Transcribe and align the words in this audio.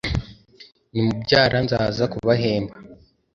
ni 0.91 1.01
mubyara 1.05 1.57
nzaza 1.65 2.03
kubahemba 2.13 2.75